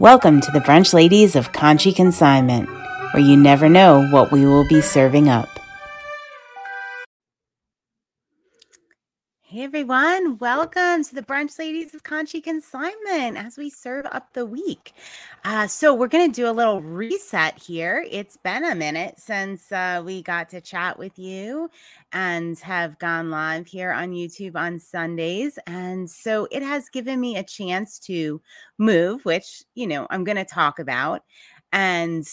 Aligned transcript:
Welcome 0.00 0.40
to 0.40 0.50
the 0.50 0.58
Brunch 0.58 0.92
Ladies 0.92 1.36
of 1.36 1.52
Conshy 1.52 1.94
Consignment, 1.94 2.68
where 3.12 3.22
you 3.22 3.36
never 3.36 3.68
know 3.68 4.04
what 4.08 4.32
we 4.32 4.44
will 4.44 4.66
be 4.66 4.80
serving 4.80 5.28
up. 5.28 5.53
Hey 9.54 9.62
everyone, 9.62 10.36
welcome 10.38 11.04
to 11.04 11.14
the 11.14 11.22
Brunch 11.22 11.60
Ladies 11.60 11.94
of 11.94 12.02
Conshy 12.02 12.42
Consignment 12.42 13.36
as 13.36 13.56
we 13.56 13.70
serve 13.70 14.04
up 14.06 14.32
the 14.32 14.44
week. 14.44 14.94
Uh, 15.44 15.68
so, 15.68 15.94
we're 15.94 16.08
going 16.08 16.28
to 16.28 16.34
do 16.34 16.50
a 16.50 16.50
little 16.50 16.82
reset 16.82 17.56
here. 17.56 18.04
It's 18.10 18.36
been 18.36 18.64
a 18.64 18.74
minute 18.74 19.14
since 19.16 19.70
uh, 19.70 20.02
we 20.04 20.22
got 20.22 20.48
to 20.48 20.60
chat 20.60 20.98
with 20.98 21.16
you 21.20 21.70
and 22.12 22.58
have 22.58 22.98
gone 22.98 23.30
live 23.30 23.68
here 23.68 23.92
on 23.92 24.10
YouTube 24.10 24.56
on 24.56 24.80
Sundays. 24.80 25.56
And 25.68 26.10
so, 26.10 26.48
it 26.50 26.64
has 26.64 26.88
given 26.88 27.20
me 27.20 27.36
a 27.36 27.44
chance 27.44 28.00
to 28.00 28.42
move, 28.78 29.24
which, 29.24 29.62
you 29.76 29.86
know, 29.86 30.08
I'm 30.10 30.24
going 30.24 30.34
to 30.34 30.44
talk 30.44 30.80
about. 30.80 31.22
And 31.72 32.26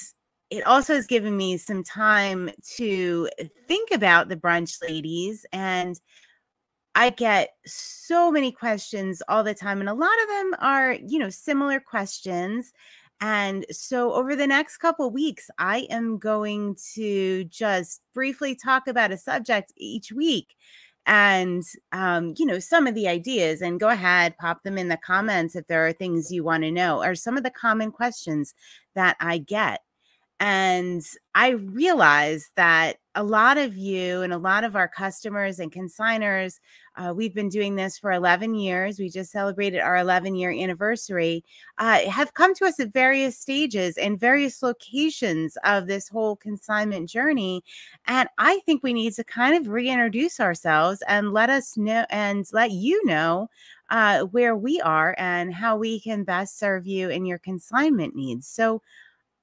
it 0.49 0.65
also 0.65 0.95
has 0.95 1.05
given 1.05 1.37
me 1.37 1.57
some 1.57 1.83
time 1.83 2.49
to 2.77 3.29
think 3.67 3.91
about 3.91 4.27
the 4.27 4.37
Brunch 4.37 4.81
Ladies 4.81 5.45
and 5.53 5.99
I 6.95 7.09
get 7.11 7.51
so 7.65 8.31
many 8.31 8.51
questions 8.51 9.21
all 9.27 9.43
the 9.43 9.53
time, 9.53 9.79
and 9.79 9.89
a 9.89 9.93
lot 9.93 10.21
of 10.23 10.27
them 10.27 10.55
are, 10.59 10.93
you 10.93 11.19
know, 11.19 11.29
similar 11.29 11.79
questions. 11.79 12.73
And 13.21 13.65
so, 13.71 14.13
over 14.13 14.35
the 14.35 14.47
next 14.47 14.77
couple 14.77 15.09
weeks, 15.11 15.49
I 15.57 15.87
am 15.89 16.17
going 16.17 16.75
to 16.95 17.45
just 17.45 18.01
briefly 18.13 18.55
talk 18.55 18.87
about 18.87 19.11
a 19.11 19.17
subject 19.17 19.71
each 19.77 20.11
week 20.11 20.55
and, 21.05 21.63
um, 21.91 22.33
you 22.37 22.45
know, 22.45 22.59
some 22.59 22.87
of 22.87 22.95
the 22.95 23.07
ideas. 23.07 23.61
And 23.61 23.79
go 23.79 23.89
ahead, 23.89 24.37
pop 24.37 24.63
them 24.63 24.77
in 24.77 24.89
the 24.89 24.97
comments 24.97 25.55
if 25.55 25.67
there 25.67 25.85
are 25.87 25.93
things 25.93 26.31
you 26.31 26.43
want 26.43 26.63
to 26.63 26.71
know, 26.71 27.01
or 27.03 27.15
some 27.15 27.37
of 27.37 27.43
the 27.43 27.51
common 27.51 27.91
questions 27.91 28.53
that 28.95 29.17
I 29.19 29.37
get. 29.37 29.81
And 30.39 31.03
I 31.35 31.49
realize 31.51 32.49
that 32.55 32.97
a 33.15 33.23
lot 33.23 33.57
of 33.57 33.75
you 33.75 34.21
and 34.21 34.31
a 34.31 34.37
lot 34.37 34.63
of 34.63 34.75
our 34.75 34.87
customers 34.87 35.59
and 35.59 35.71
consigners, 35.71 36.59
uh, 36.95 37.13
we've 37.15 37.33
been 37.33 37.49
doing 37.49 37.75
this 37.75 37.97
for 37.97 38.11
11 38.11 38.55
years. 38.55 38.99
We 38.99 39.09
just 39.09 39.31
celebrated 39.31 39.79
our 39.79 39.97
11 39.97 40.35
year 40.35 40.51
anniversary, 40.51 41.43
uh, 41.77 42.09
have 42.09 42.33
come 42.33 42.53
to 42.55 42.65
us 42.65 42.79
at 42.79 42.93
various 42.93 43.37
stages 43.37 43.97
and 43.97 44.19
various 44.19 44.63
locations 44.63 45.57
of 45.65 45.87
this 45.87 46.07
whole 46.07 46.35
consignment 46.37 47.09
journey. 47.09 47.63
And 48.07 48.29
I 48.37 48.59
think 48.65 48.81
we 48.81 48.93
need 48.93 49.13
to 49.13 49.23
kind 49.23 49.55
of 49.55 49.71
reintroduce 49.71 50.39
ourselves 50.39 51.03
and 51.07 51.33
let 51.33 51.49
us 51.49 51.75
know 51.75 52.05
and 52.09 52.45
let 52.53 52.71
you 52.71 53.05
know 53.05 53.49
uh, 53.89 54.23
where 54.25 54.55
we 54.55 54.79
are 54.81 55.15
and 55.17 55.53
how 55.53 55.75
we 55.75 55.99
can 55.99 56.23
best 56.23 56.57
serve 56.57 56.87
you 56.87 57.09
in 57.09 57.25
your 57.25 57.39
consignment 57.39 58.15
needs. 58.15 58.47
So 58.47 58.81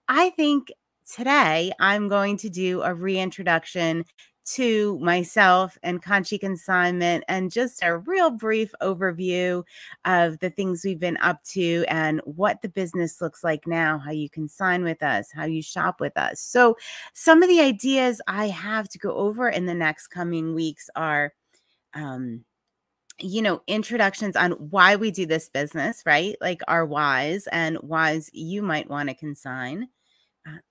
I 0.08 0.30
think 0.30 0.72
today 1.09 1.73
I'm 1.81 2.09
going 2.09 2.37
to 2.39 2.48
do 2.48 2.83
a 2.83 2.95
reintroduction 2.95 4.05
to 4.53 4.98
myself 5.01 5.77
and 5.83 6.03
Conshy 6.03 6.41
Consignment 6.41 7.23
and 7.28 7.51
just 7.51 7.83
a 7.83 7.98
real 7.98 8.31
brief 8.31 8.73
overview 8.83 9.62
of 10.06 10.39
the 10.39 10.51
things 10.51 10.83
we've 10.84 10.98
been 10.98 11.19
up 11.19 11.42
to 11.45 11.84
and 11.89 12.23
what 12.25 12.62
the 12.62 12.69
business 12.69 13.20
looks 13.20 13.45
like 13.45 13.67
now, 13.67 13.98
how 13.98 14.11
you 14.11 14.31
can 14.31 14.45
consign 14.45 14.84
with 14.84 15.03
us, 15.03 15.31
how 15.31 15.45
you 15.45 15.61
shop 15.61 16.01
with 16.01 16.17
us. 16.17 16.41
So, 16.41 16.77
some 17.12 17.42
of 17.42 17.48
the 17.48 17.61
ideas 17.61 18.23
I 18.27 18.48
have 18.48 18.89
to 18.91 18.98
go 18.98 19.14
over 19.17 19.48
in 19.48 19.67
the 19.67 19.75
next 19.75 20.09
coming 20.09 20.55
weeks 20.55 20.89
are 20.97 21.34
um, 21.95 22.45
you 23.20 23.42
know, 23.42 23.61
introductions 23.67 24.36
on 24.36 24.53
why 24.53 24.95
we 24.95 25.11
do 25.11 25.27
this 25.27 25.48
business, 25.48 26.03
right? 26.06 26.36
Like 26.41 26.62
our 26.69 26.86
whys 26.86 27.48
and 27.48 27.77
whys 27.79 28.31
you 28.33 28.62
might 28.62 28.89
want 28.89 29.09
to 29.09 29.14
consign 29.14 29.89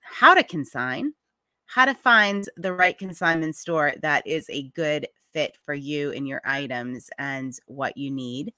how 0.02 0.34
to 0.34 0.44
consign, 0.44 1.14
how 1.66 1.86
to 1.86 1.94
find 1.94 2.50
the 2.58 2.74
right 2.74 2.98
consignment 2.98 3.56
store 3.56 3.94
that 4.02 4.26
is 4.26 4.46
a 4.50 4.70
good 4.70 5.08
fit 5.34 5.58
for 5.66 5.74
you 5.74 6.12
and 6.12 6.28
your 6.28 6.42
items 6.46 7.10
and 7.20 7.54
what 7.68 7.98
you 7.98 8.10
need. 8.10 8.54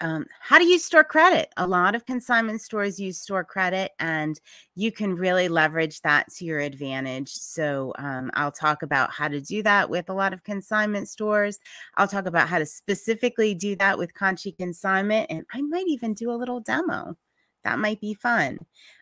Um, 0.00 0.26
how 0.40 0.58
to 0.58 0.64
use 0.64 0.84
store 0.84 1.02
credit. 1.02 1.48
A 1.56 1.66
lot 1.66 1.96
of 1.96 2.06
consignment 2.06 2.60
stores 2.60 3.00
use 3.00 3.20
store 3.20 3.42
credit, 3.42 3.90
and 3.98 4.40
you 4.76 4.92
can 4.92 5.16
really 5.16 5.48
leverage 5.48 6.00
that 6.02 6.32
to 6.34 6.44
your 6.44 6.60
advantage. 6.60 7.32
So, 7.32 7.92
um, 7.98 8.30
I'll 8.34 8.52
talk 8.52 8.84
about 8.84 9.10
how 9.10 9.26
to 9.26 9.40
do 9.40 9.60
that 9.64 9.90
with 9.90 10.08
a 10.08 10.14
lot 10.14 10.32
of 10.32 10.44
consignment 10.44 11.08
stores. 11.08 11.58
I'll 11.96 12.06
talk 12.06 12.26
about 12.26 12.48
how 12.48 12.60
to 12.60 12.66
specifically 12.66 13.54
do 13.54 13.74
that 13.76 13.98
with 13.98 14.14
Conshy 14.14 14.56
Consignment, 14.56 15.26
and 15.30 15.44
I 15.52 15.62
might 15.62 15.88
even 15.88 16.14
do 16.14 16.30
a 16.30 16.36
little 16.36 16.60
demo. 16.60 17.16
That 17.64 17.78
might 17.78 18.00
be 18.00 18.14
fun. 18.14 18.58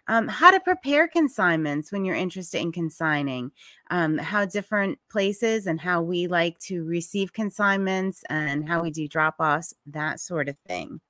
Um, 0.08 0.28
how 0.28 0.50
to 0.50 0.60
prepare 0.60 1.08
consignments 1.08 1.90
when 1.90 2.04
you're 2.04 2.14
interested 2.14 2.60
in 2.60 2.70
consigning, 2.70 3.50
um, 3.90 4.18
how 4.18 4.44
different 4.44 4.98
places 5.10 5.66
and 5.66 5.80
how 5.80 6.02
we 6.02 6.28
like 6.28 6.58
to 6.60 6.84
receive 6.84 7.32
consignments 7.32 8.22
and 8.30 8.68
how 8.68 8.82
we 8.82 8.90
do 8.90 9.08
drop 9.08 9.36
offs, 9.40 9.74
that 9.86 10.20
sort 10.20 10.48
of 10.48 10.56
thing. 10.68 11.00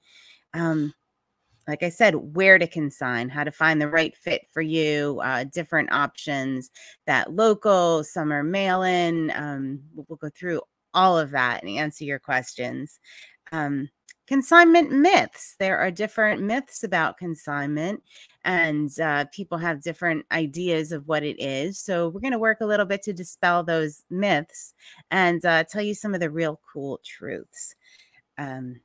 Um, 0.55 0.95
like 1.69 1.83
I 1.83 1.89
said, 1.89 2.15
where 2.15 2.59
to 2.59 2.67
consign, 2.67 3.29
how 3.29 3.45
to 3.45 3.51
find 3.51 3.81
the 3.81 3.91
right 3.91 4.17
fit 4.17 4.47
for 4.53 4.63
you, 4.63 5.21
uh, 5.23 5.45
different 5.45 5.93
options 5.93 6.71
that 7.07 7.33
local, 7.33 8.05
some 8.05 8.33
are 8.33 8.45
mail 8.45 8.83
in. 8.83 9.33
Um, 9.35 9.81
we'll, 9.95 10.07
we'll, 10.09 10.17
go 10.17 10.31
through 10.31 10.63
all 10.95 11.19
of 11.19 11.33
that 11.33 11.63
and 11.63 11.77
answer 11.77 12.05
your 12.05 12.21
questions. 12.21 13.01
Um, 13.53 13.89
consignment 14.27 14.91
myths. 14.91 15.57
There 15.59 15.79
are 15.79 15.91
different 15.91 16.43
myths 16.43 16.85
about 16.85 17.19
consignment, 17.19 18.03
and 18.45 18.99
uh, 19.01 19.27
people 19.33 19.59
have 19.59 19.83
different 19.83 20.27
ideas 20.33 20.93
of 20.93 21.07
what 21.09 21.23
it 21.23 21.41
is. 21.41 21.79
So, 21.79 22.09
we're 22.09 22.21
going 22.21 22.33
to 22.33 22.39
work 22.39 22.59
a 22.61 22.67
little 22.67 22.87
bit 22.87 23.03
to 23.05 23.13
dispel 23.13 23.63
those 23.63 24.05
myths 24.11 24.75
and 25.11 25.45
uh, 25.45 25.65
tell 25.65 25.83
you 25.83 25.95
some 25.95 26.15
of 26.15 26.21
the 26.21 26.31
real 26.31 26.61
cool 26.73 27.01
truths. 27.05 27.75
Um, 28.39 28.81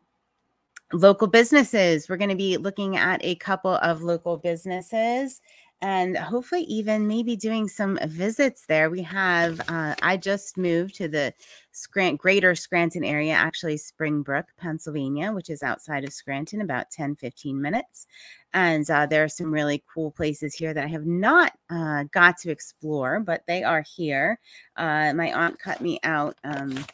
local 0.93 1.27
businesses. 1.27 2.09
We're 2.09 2.17
going 2.17 2.29
to 2.29 2.35
be 2.35 2.57
looking 2.57 2.97
at 2.97 3.23
a 3.23 3.35
couple 3.35 3.75
of 3.75 4.01
local 4.01 4.37
businesses 4.37 5.41
and 5.81 6.15
hopefully 6.15 6.61
even 6.63 7.07
maybe 7.07 7.35
doing 7.35 7.67
some 7.67 7.97
visits 8.05 8.65
there. 8.67 8.89
We 8.91 9.01
have, 9.01 9.59
uh, 9.67 9.95
I 10.01 10.15
just 10.15 10.55
moved 10.57 10.95
to 10.95 11.07
the 11.07 11.33
Scrant- 11.71 12.19
greater 12.19 12.53
Scranton 12.53 13.03
area, 13.03 13.33
actually 13.33 13.77
Springbrook, 13.77 14.45
Pennsylvania, 14.57 15.31
which 15.31 15.49
is 15.49 15.63
outside 15.63 16.03
of 16.03 16.13
Scranton, 16.13 16.61
about 16.61 16.91
10, 16.91 17.15
15 17.15 17.59
minutes. 17.59 18.05
And 18.53 18.87
uh, 18.89 19.07
there 19.07 19.23
are 19.23 19.29
some 19.29 19.51
really 19.51 19.83
cool 19.91 20.11
places 20.11 20.53
here 20.53 20.73
that 20.73 20.83
I 20.83 20.87
have 20.87 21.05
not 21.07 21.53
uh, 21.69 22.03
got 22.11 22.37
to 22.39 22.51
explore, 22.51 23.19
but 23.19 23.43
they 23.47 23.63
are 23.63 23.83
here. 23.95 24.39
Uh, 24.75 25.13
my 25.13 25.33
aunt 25.33 25.57
cut 25.59 25.81
me 25.81 25.99
out 26.03 26.37
um, 26.43 26.85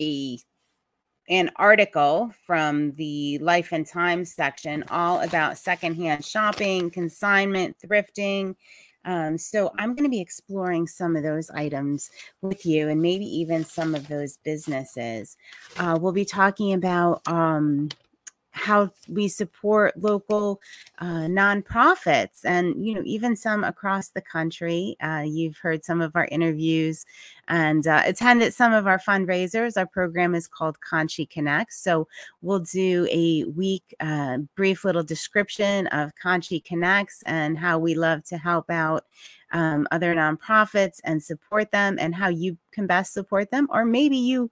a 0.00 0.38
an 1.28 1.50
article 1.56 2.32
from 2.46 2.92
the 2.92 3.38
Life 3.38 3.72
and 3.72 3.86
Times 3.86 4.34
section 4.34 4.84
all 4.90 5.20
about 5.20 5.58
secondhand 5.58 6.24
shopping, 6.24 6.90
consignment, 6.90 7.76
thrifting. 7.84 8.56
Um, 9.04 9.36
so 9.36 9.72
I'm 9.78 9.94
going 9.94 10.04
to 10.04 10.10
be 10.10 10.20
exploring 10.20 10.86
some 10.86 11.16
of 11.16 11.22
those 11.22 11.50
items 11.50 12.10
with 12.40 12.64
you 12.64 12.88
and 12.88 13.00
maybe 13.02 13.24
even 13.24 13.64
some 13.64 13.94
of 13.94 14.08
those 14.08 14.36
businesses. 14.38 15.36
Uh, 15.76 15.98
we'll 16.00 16.12
be 16.12 16.24
talking 16.24 16.74
about 16.74 17.22
um, 17.26 17.88
how 18.52 18.90
we 19.08 19.28
support 19.28 19.96
local 19.96 20.60
uh, 20.98 21.26
nonprofits 21.26 22.44
and 22.44 22.86
you 22.86 22.94
know 22.94 23.02
even 23.04 23.34
some 23.34 23.64
across 23.64 24.10
the 24.10 24.20
country 24.20 24.96
uh, 25.02 25.24
you've 25.26 25.56
heard 25.56 25.84
some 25.84 26.00
of 26.00 26.14
our 26.14 26.26
interviews 26.26 27.04
and 27.48 27.86
uh, 27.86 28.02
attended 28.04 28.54
some 28.54 28.72
of 28.72 28.86
our 28.86 28.98
fundraisers. 28.98 29.76
Our 29.76 29.86
program 29.86 30.34
is 30.34 30.46
called 30.46 30.78
Conshy 30.80 31.28
connects. 31.28 31.82
So 31.82 32.08
we'll 32.40 32.60
do 32.60 33.06
a 33.10 33.44
week 33.44 33.94
uh, 34.00 34.38
brief 34.56 34.84
little 34.84 35.02
description 35.02 35.86
of 35.88 36.12
Conshy 36.22 36.64
connects 36.64 37.22
and 37.26 37.58
how 37.58 37.78
we 37.78 37.94
love 37.94 38.24
to 38.24 38.38
help 38.38 38.70
out 38.70 39.04
um, 39.52 39.86
other 39.90 40.14
nonprofits 40.14 41.00
and 41.04 41.22
support 41.22 41.70
them 41.70 41.98
and 41.98 42.14
how 42.14 42.28
you 42.28 42.56
can 42.70 42.86
best 42.86 43.12
support 43.12 43.50
them 43.50 43.68
or 43.70 43.84
maybe 43.84 44.16
you 44.16 44.50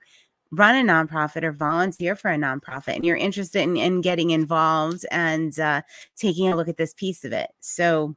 run 0.53 0.75
a 0.75 0.93
nonprofit 0.93 1.45
or 1.45 1.53
volunteer 1.53 2.17
for 2.17 2.31
a 2.31 2.37
nonprofit 2.37 2.97
and 2.97 3.05
you're 3.05 3.17
interested 3.17 3.63
in, 3.63 3.77
in 3.77 4.01
getting 4.01 4.31
involved 4.31 5.07
and 5.11 5.59
uh, 5.61 5.81
taking 6.17 6.53
a 6.53 6.57
look 6.57 6.69
at 6.69 6.77
this 6.77 6.95
piece 6.95 7.25
of 7.25 7.33
it. 7.33 7.51
So, 7.61 8.17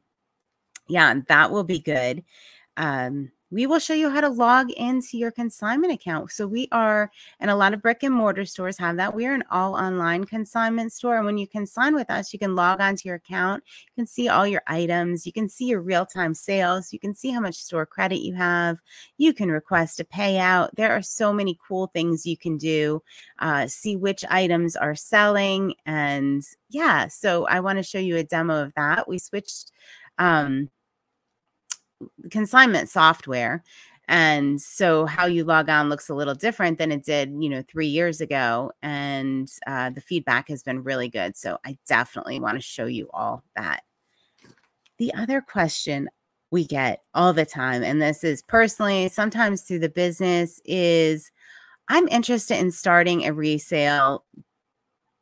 yeah, 0.88 1.14
that 1.28 1.50
will 1.50 1.64
be 1.64 1.78
good. 1.78 2.24
Um, 2.76 3.30
we 3.50 3.66
will 3.66 3.78
show 3.78 3.94
you 3.94 4.10
how 4.10 4.20
to 4.20 4.28
log 4.28 4.70
into 4.72 5.16
your 5.16 5.30
consignment 5.30 5.92
account. 5.92 6.32
So 6.32 6.46
we 6.46 6.66
are, 6.72 7.10
and 7.40 7.50
a 7.50 7.56
lot 7.56 7.72
of 7.72 7.82
brick 7.82 8.02
and 8.02 8.14
mortar 8.14 8.44
stores 8.44 8.78
have 8.78 8.96
that. 8.96 9.14
We 9.14 9.26
are 9.26 9.34
an 9.34 9.44
all 9.50 9.74
online 9.76 10.24
consignment 10.24 10.92
store. 10.92 11.16
And 11.16 11.26
when 11.26 11.38
you 11.38 11.46
consign 11.46 11.94
with 11.94 12.10
us, 12.10 12.32
you 12.32 12.38
can 12.38 12.56
log 12.56 12.80
onto 12.80 13.06
your 13.08 13.16
account. 13.16 13.62
You 13.66 14.02
can 14.02 14.06
see 14.06 14.28
all 14.28 14.46
your 14.46 14.62
items. 14.66 15.24
You 15.24 15.32
can 15.32 15.48
see 15.48 15.66
your 15.66 15.82
real 15.82 16.04
time 16.04 16.34
sales. 16.34 16.92
You 16.92 16.98
can 16.98 17.14
see 17.14 17.30
how 17.30 17.40
much 17.40 17.56
store 17.56 17.86
credit 17.86 18.22
you 18.22 18.34
have. 18.34 18.78
You 19.18 19.32
can 19.32 19.50
request 19.50 20.00
a 20.00 20.04
payout. 20.04 20.70
There 20.74 20.92
are 20.92 21.02
so 21.02 21.32
many 21.32 21.58
cool 21.66 21.88
things 21.88 22.26
you 22.26 22.36
can 22.36 22.56
do. 22.56 23.02
Uh, 23.38 23.68
see 23.68 23.96
which 23.96 24.24
items 24.30 24.74
are 24.74 24.94
selling. 24.94 25.74
And 25.86 26.42
yeah, 26.70 27.08
so 27.08 27.46
I 27.46 27.60
want 27.60 27.78
to 27.78 27.82
show 27.82 27.98
you 27.98 28.16
a 28.16 28.24
demo 28.24 28.62
of 28.62 28.72
that. 28.74 29.08
We 29.08 29.18
switched. 29.18 29.70
Um, 30.18 30.70
consignment 32.30 32.88
software 32.88 33.62
and 34.06 34.60
so 34.60 35.06
how 35.06 35.24
you 35.26 35.44
log 35.44 35.70
on 35.70 35.88
looks 35.88 36.10
a 36.10 36.14
little 36.14 36.34
different 36.34 36.78
than 36.78 36.92
it 36.92 37.04
did 37.04 37.30
you 37.38 37.48
know 37.48 37.62
three 37.68 37.86
years 37.86 38.20
ago 38.20 38.70
and 38.82 39.50
uh, 39.66 39.90
the 39.90 40.00
feedback 40.00 40.48
has 40.48 40.62
been 40.62 40.82
really 40.82 41.08
good 41.08 41.36
so 41.36 41.58
i 41.64 41.76
definitely 41.86 42.38
want 42.38 42.56
to 42.56 42.62
show 42.62 42.86
you 42.86 43.08
all 43.12 43.42
that. 43.56 43.82
The 44.98 45.12
other 45.14 45.40
question 45.40 46.08
we 46.50 46.64
get 46.64 47.02
all 47.14 47.32
the 47.32 47.46
time 47.46 47.82
and 47.82 48.00
this 48.00 48.22
is 48.22 48.42
personally 48.42 49.08
sometimes 49.08 49.62
through 49.62 49.80
the 49.80 49.88
business 49.88 50.60
is 50.64 51.32
i'm 51.88 52.06
interested 52.08 52.58
in 52.58 52.70
starting 52.70 53.24
a 53.24 53.32
resale 53.32 54.24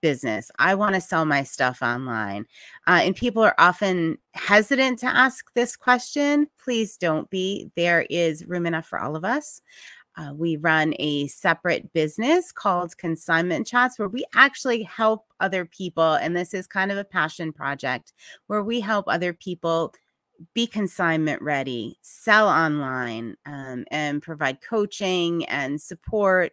business. 0.02 0.50
I 0.58 0.74
want 0.74 0.94
to 0.94 1.00
sell 1.00 1.24
my 1.24 1.42
stuff 1.42 1.80
online. 1.80 2.44
Uh, 2.86 3.00
and 3.02 3.16
people 3.16 3.42
are 3.42 3.54
often 3.56 4.18
hesitant 4.34 4.98
to 4.98 5.06
ask 5.06 5.46
this 5.54 5.76
question. 5.76 6.48
Please 6.62 6.98
don't 6.98 7.30
be. 7.30 7.70
There 7.76 8.02
is 8.10 8.44
room 8.46 8.66
enough 8.66 8.86
for 8.86 9.00
all 9.00 9.16
of 9.16 9.24
us. 9.24 9.62
Uh, 10.16 10.32
we 10.34 10.56
run 10.56 10.92
a 10.98 11.26
separate 11.28 11.90
business 11.94 12.52
called 12.52 12.98
Consignment 12.98 13.66
Chats 13.66 13.98
where 13.98 14.08
we 14.08 14.26
actually 14.34 14.82
help 14.82 15.24
other 15.40 15.64
people. 15.64 16.14
And 16.14 16.36
this 16.36 16.52
is 16.52 16.66
kind 16.66 16.92
of 16.92 16.98
a 16.98 17.04
passion 17.04 17.50
project 17.50 18.12
where 18.48 18.62
we 18.62 18.80
help 18.80 19.06
other 19.08 19.32
people 19.32 19.94
be 20.54 20.66
consignment 20.66 21.40
ready, 21.40 21.96
sell 22.02 22.48
online, 22.48 23.36
um, 23.46 23.84
and 23.90 24.22
provide 24.22 24.60
coaching 24.60 25.44
and 25.46 25.80
support 25.80 26.52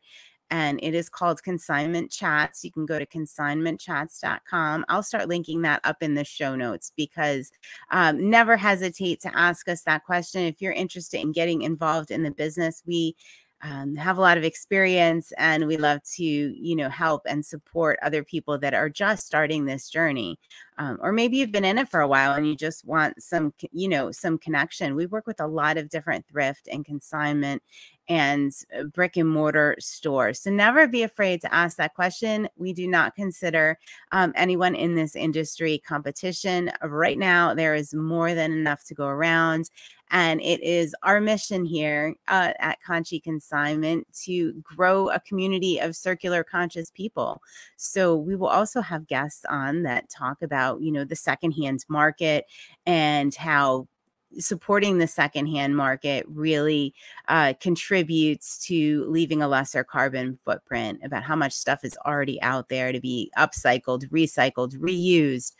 and 0.51 0.79
it 0.81 0.93
is 0.93 1.09
called 1.09 1.43
Consignment 1.43 2.11
Chats. 2.11 2.63
You 2.63 2.71
can 2.71 2.85
go 2.85 2.99
to 2.99 3.05
consignmentchats.com. 3.05 4.85
I'll 4.89 5.03
start 5.03 5.29
linking 5.29 5.61
that 5.63 5.81
up 5.83 6.01
in 6.01 6.15
the 6.15 6.23
show 6.23 6.55
notes 6.55 6.91
because 6.95 7.51
um, 7.91 8.29
never 8.29 8.57
hesitate 8.57 9.21
to 9.21 9.37
ask 9.37 9.69
us 9.69 9.83
that 9.83 10.05
question. 10.05 10.43
If 10.43 10.61
you're 10.61 10.73
interested 10.73 11.21
in 11.21 11.31
getting 11.31 11.61
involved 11.61 12.11
in 12.11 12.23
the 12.23 12.31
business, 12.31 12.83
we 12.85 13.15
um, 13.61 13.95
have 13.95 14.17
a 14.17 14.21
lot 14.21 14.37
of 14.37 14.43
experience 14.43 15.33
and 15.37 15.67
we 15.67 15.75
love 15.75 16.01
to 16.15 16.23
you 16.23 16.75
know 16.75 16.89
help 16.89 17.23
and 17.25 17.45
support 17.45 17.99
other 18.01 18.23
people 18.23 18.57
that 18.57 18.73
are 18.73 18.89
just 18.89 19.25
starting 19.25 19.65
this 19.65 19.89
journey 19.89 20.39
um, 20.77 20.97
or 21.01 21.11
maybe 21.11 21.37
you've 21.37 21.51
been 21.51 21.65
in 21.65 21.77
it 21.77 21.89
for 21.89 21.99
a 21.99 22.07
while 22.07 22.33
and 22.33 22.47
you 22.47 22.55
just 22.55 22.85
want 22.85 23.21
some 23.21 23.53
you 23.71 23.89
know 23.89 24.11
some 24.11 24.37
connection 24.37 24.95
we 24.95 25.05
work 25.05 25.27
with 25.27 25.41
a 25.41 25.47
lot 25.47 25.77
of 25.77 25.89
different 25.89 26.25
thrift 26.27 26.69
and 26.71 26.85
consignment 26.85 27.61
and 28.09 28.51
brick 28.93 29.17
and 29.17 29.29
mortar 29.29 29.75
stores. 29.79 30.41
So 30.41 30.49
never 30.49 30.87
be 30.87 31.03
afraid 31.03 31.41
to 31.41 31.53
ask 31.53 31.77
that 31.77 31.93
question. 31.93 32.49
We 32.57 32.73
do 32.73 32.87
not 32.87 33.15
consider 33.15 33.77
um, 34.11 34.33
anyone 34.35 34.73
in 34.73 34.95
this 34.95 35.15
industry 35.15 35.81
competition. 35.87 36.71
Right 36.83 37.19
now, 37.19 37.53
there 37.53 37.75
is 37.75 37.93
more 37.93 38.33
than 38.33 38.51
enough 38.51 38.83
to 38.85 38.95
go 38.95 39.05
around. 39.05 39.69
And 40.11 40.41
it 40.41 40.59
is 40.63 40.95
our 41.03 41.21
mission 41.21 41.65
here 41.65 42.15
uh, 42.27 42.53
at 42.57 42.79
Conchi 42.85 43.21
Consignment 43.21 44.07
to 44.23 44.53
grow 44.63 45.09
a 45.09 45.19
community 45.19 45.77
of 45.77 45.95
circular 45.95 46.43
conscious 46.43 46.89
people. 46.89 47.39
So 47.77 48.15
we 48.15 48.35
will 48.35 48.47
also 48.47 48.81
have 48.81 49.05
guests 49.05 49.45
on 49.47 49.83
that 49.83 50.09
talk 50.09 50.41
about, 50.41 50.81
you 50.81 50.91
know, 50.91 51.03
the 51.03 51.15
secondhand 51.15 51.85
market 51.89 52.45
and 52.87 53.35
how 53.35 53.87
supporting 54.37 54.97
the 54.97 55.07
secondhand 55.07 55.75
market 55.75 56.25
really 56.29 56.93
uh, 57.27 57.53
contributes 57.59 58.57
to 58.67 59.05
leaving 59.09 59.41
a 59.41 59.47
lesser 59.47 59.83
carbon 59.83 60.37
footprint 60.45 60.99
about 61.03 61.23
how 61.23 61.35
much 61.35 61.53
stuff 61.53 61.83
is 61.83 61.97
already 62.05 62.41
out 62.41 62.69
there 62.69 62.91
to 62.91 62.99
be 62.99 63.31
upcycled, 63.37 64.07
recycled, 64.09 64.77
reused, 64.77 65.53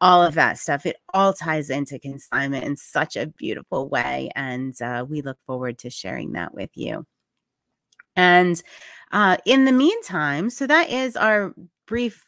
all 0.00 0.22
of 0.22 0.34
that 0.34 0.58
stuff. 0.58 0.86
It 0.86 0.96
all 1.12 1.32
ties 1.32 1.70
into 1.70 1.98
consignment 1.98 2.64
in 2.64 2.76
such 2.76 3.16
a 3.16 3.26
beautiful 3.26 3.88
way. 3.88 4.30
And 4.36 4.80
uh, 4.80 5.06
we 5.08 5.22
look 5.22 5.38
forward 5.46 5.78
to 5.78 5.90
sharing 5.90 6.32
that 6.32 6.54
with 6.54 6.70
you. 6.74 7.06
And 8.16 8.60
uh, 9.12 9.36
in 9.44 9.64
the 9.64 9.72
meantime, 9.72 10.50
so 10.50 10.66
that 10.66 10.90
is 10.90 11.16
our 11.16 11.54
brief 11.86 12.27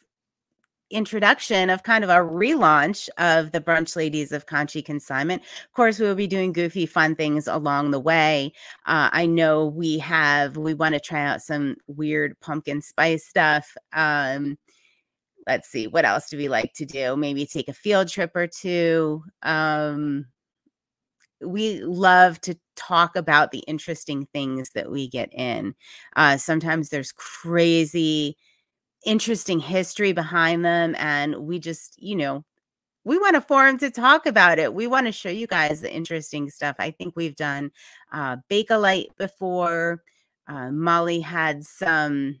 introduction 0.91 1.69
of 1.69 1.83
kind 1.83 2.03
of 2.03 2.09
a 2.09 2.17
relaunch 2.17 3.09
of 3.17 3.51
the 3.51 3.61
brunch 3.61 3.95
ladies 3.95 4.31
of 4.31 4.45
Conshy 4.45 4.83
Consignment. 4.83 5.41
Of 5.41 5.73
course, 5.73 5.99
we 5.99 6.07
will 6.07 6.15
be 6.15 6.27
doing 6.27 6.53
goofy, 6.53 6.85
fun 6.85 7.15
things 7.15 7.47
along 7.47 7.91
the 7.91 7.99
way. 7.99 8.53
Uh, 8.85 9.09
I 9.11 9.25
know 9.25 9.65
we 9.67 9.97
have, 9.99 10.57
we 10.57 10.73
want 10.73 10.93
to 10.93 10.99
try 10.99 11.25
out 11.25 11.41
some 11.41 11.75
weird 11.87 12.39
pumpkin 12.41 12.81
spice 12.81 13.25
stuff. 13.25 13.75
Um, 13.93 14.57
let's 15.47 15.69
see, 15.69 15.87
what 15.87 16.05
else 16.05 16.29
do 16.29 16.37
we 16.37 16.47
like 16.47 16.73
to 16.73 16.85
do? 16.85 17.15
Maybe 17.15 17.45
take 17.45 17.67
a 17.67 17.73
field 17.73 18.07
trip 18.07 18.35
or 18.35 18.47
two. 18.47 19.23
Um, 19.41 20.25
we 21.41 21.81
love 21.81 22.39
to 22.41 22.55
talk 22.75 23.15
about 23.15 23.51
the 23.51 23.63
interesting 23.67 24.27
things 24.33 24.71
that 24.71 24.91
we 24.91 25.07
get 25.07 25.33
in. 25.33 25.73
Uh, 26.15 26.37
sometimes 26.37 26.89
there's 26.89 27.11
crazy, 27.11 28.37
interesting 29.05 29.59
history 29.59 30.13
behind 30.13 30.63
them 30.63 30.95
and 30.97 31.35
we 31.35 31.59
just 31.59 32.01
you 32.01 32.15
know 32.15 32.43
we 33.03 33.17
want 33.17 33.35
a 33.35 33.41
forum 33.41 33.79
to 33.79 33.89
talk 33.89 34.27
about 34.27 34.59
it. 34.59 34.75
We 34.75 34.85
want 34.85 35.07
to 35.07 35.11
show 35.11 35.29
you 35.29 35.47
guys 35.47 35.81
the 35.81 35.91
interesting 35.91 36.51
stuff. 36.51 36.75
I 36.77 36.91
think 36.91 37.15
we've 37.15 37.35
done 37.35 37.71
uh 38.11 38.37
bakelite 38.49 39.15
before. 39.17 40.03
Uh, 40.47 40.71
molly 40.71 41.19
had 41.21 41.63
some 41.63 42.39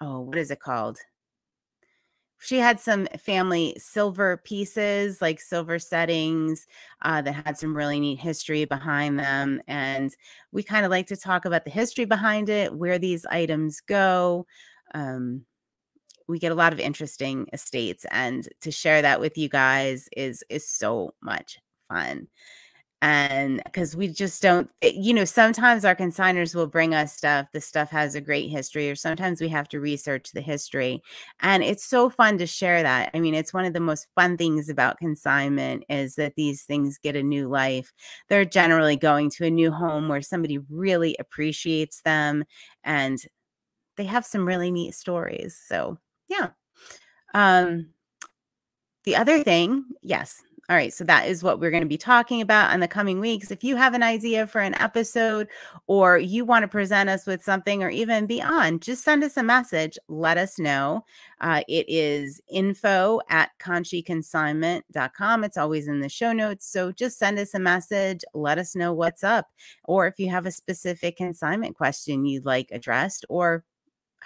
oh 0.00 0.20
what 0.20 0.38
is 0.38 0.50
it 0.50 0.60
called? 0.60 0.98
She 2.40 2.58
had 2.58 2.78
some 2.78 3.06
family 3.18 3.74
silver 3.78 4.36
pieces 4.36 5.22
like 5.22 5.40
silver 5.40 5.78
settings 5.78 6.66
uh, 7.02 7.22
that 7.22 7.32
had 7.32 7.56
some 7.56 7.74
really 7.74 7.98
neat 7.98 8.20
history 8.20 8.66
behind 8.66 9.18
them 9.18 9.62
and 9.66 10.14
we 10.52 10.62
kind 10.62 10.84
of 10.84 10.90
like 10.90 11.06
to 11.06 11.16
talk 11.16 11.46
about 11.46 11.64
the 11.64 11.70
history 11.70 12.04
behind 12.04 12.50
it 12.50 12.74
where 12.74 12.98
these 12.98 13.24
items 13.26 13.80
go 13.80 14.46
um, 14.94 15.46
we 16.28 16.38
get 16.38 16.52
a 16.52 16.56
lot 16.56 16.72
of 16.72 16.80
interesting 16.80 17.46
estates 17.52 18.04
and 18.10 18.48
to 18.60 18.70
share 18.70 19.02
that 19.02 19.20
with 19.20 19.36
you 19.38 19.48
guys 19.48 20.08
is 20.16 20.44
is 20.50 20.68
so 20.68 21.14
much 21.22 21.58
fun. 21.88 22.28
And 23.02 23.62
because 23.64 23.94
we 23.94 24.08
just 24.08 24.40
don't 24.42 24.70
eh, 24.82 24.92
you 24.94 25.12
know 25.12 25.24
sometimes 25.26 25.84
our 25.84 25.94
consigners 25.94 26.54
will 26.54 26.66
bring 26.66 26.94
us 26.94 27.14
stuff 27.14 27.46
the 27.52 27.60
stuff 27.60 27.90
has 27.90 28.14
a 28.14 28.20
great 28.20 28.48
history 28.50 28.90
or 28.90 28.94
sometimes 28.96 29.40
we 29.42 29.48
have 29.48 29.68
to 29.70 29.80
research 29.80 30.30
the 30.32 30.40
history 30.40 31.02
and 31.40 31.62
it's 31.62 31.84
so 31.84 32.08
fun 32.10 32.38
to 32.38 32.46
share 32.46 32.82
that. 32.82 33.10
I 33.14 33.20
mean 33.20 33.34
it's 33.34 33.52
one 33.54 33.66
of 33.66 33.74
the 33.74 33.80
most 33.80 34.06
fun 34.14 34.36
things 34.38 34.68
about 34.70 34.98
consignment 34.98 35.84
is 35.90 36.14
that 36.16 36.34
these 36.36 36.62
things 36.64 36.98
get 37.02 37.16
a 37.16 37.22
new 37.22 37.48
life. 37.48 37.92
They're 38.30 38.44
generally 38.46 38.96
going 38.96 39.30
to 39.32 39.46
a 39.46 39.50
new 39.50 39.70
home 39.70 40.08
where 40.08 40.22
somebody 40.22 40.58
really 40.70 41.16
appreciates 41.20 42.00
them 42.02 42.44
and 42.84 43.18
they 43.96 44.04
have 44.04 44.24
some 44.26 44.46
really 44.46 44.70
neat 44.70 44.94
stories 44.94 45.60
so 45.68 45.98
yeah. 46.38 46.50
Um, 47.34 47.90
the 49.04 49.16
other 49.16 49.42
thing, 49.42 49.84
yes. 50.02 50.42
All 50.70 50.76
right. 50.76 50.94
So 50.94 51.04
that 51.04 51.28
is 51.28 51.42
what 51.42 51.60
we're 51.60 51.70
going 51.70 51.82
to 51.82 51.88
be 51.88 51.98
talking 51.98 52.40
about 52.40 52.72
in 52.72 52.80
the 52.80 52.88
coming 52.88 53.20
weeks. 53.20 53.50
If 53.50 53.62
you 53.62 53.76
have 53.76 53.92
an 53.92 54.02
idea 54.02 54.46
for 54.46 54.62
an 54.62 54.74
episode 54.80 55.46
or 55.88 56.16
you 56.16 56.46
want 56.46 56.62
to 56.62 56.68
present 56.68 57.10
us 57.10 57.26
with 57.26 57.44
something 57.44 57.82
or 57.82 57.90
even 57.90 58.24
beyond, 58.24 58.80
just 58.80 59.04
send 59.04 59.22
us 59.22 59.36
a 59.36 59.42
message. 59.42 59.98
Let 60.08 60.38
us 60.38 60.58
know. 60.58 61.04
Uh, 61.42 61.60
it 61.68 61.84
is 61.86 62.40
info 62.50 63.20
at 63.28 63.50
conshyconsignment.com. 63.60 65.44
It's 65.44 65.58
always 65.58 65.86
in 65.86 66.00
the 66.00 66.08
show 66.08 66.32
notes. 66.32 66.66
So 66.66 66.92
just 66.92 67.18
send 67.18 67.38
us 67.38 67.52
a 67.52 67.60
message. 67.60 68.24
Let 68.32 68.56
us 68.56 68.74
know 68.74 68.94
what's 68.94 69.22
up. 69.22 69.48
Or 69.84 70.06
if 70.06 70.18
you 70.18 70.30
have 70.30 70.46
a 70.46 70.50
specific 70.50 71.18
consignment 71.18 71.76
question 71.76 72.24
you'd 72.24 72.46
like 72.46 72.70
addressed 72.72 73.26
or 73.28 73.64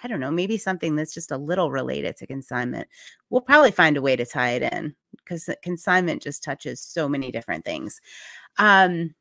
I 0.03 0.07
don't 0.07 0.19
know, 0.19 0.31
maybe 0.31 0.57
something 0.57 0.95
that's 0.95 1.13
just 1.13 1.31
a 1.31 1.37
little 1.37 1.71
related 1.71 2.17
to 2.17 2.27
consignment. 2.27 2.87
We'll 3.29 3.41
probably 3.41 3.71
find 3.71 3.97
a 3.97 4.01
way 4.01 4.15
to 4.15 4.25
tie 4.25 4.51
it 4.51 4.73
in 4.73 4.95
because 5.17 5.49
consignment 5.61 6.21
just 6.21 6.43
touches 6.43 6.81
so 6.81 7.09
many 7.09 7.31
different 7.31 7.65
things. 7.65 7.99
Um, 8.57 9.13